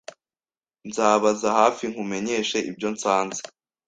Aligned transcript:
Nzabaza 0.87 1.47
hafi 1.59 1.83
nkumenyeshe 1.91 2.57
ibyo 2.69 2.87
nsanze 2.95 3.41